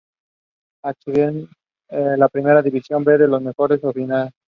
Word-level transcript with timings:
Ascienden 0.83 1.47
a 1.89 2.17
la 2.17 2.27
Primera 2.27 2.63
División 2.63 3.03
B 3.03 3.19
los 3.19 3.29
dos 3.29 3.41
mejores 3.43 3.83
o 3.83 3.93
finalistas. 3.93 4.33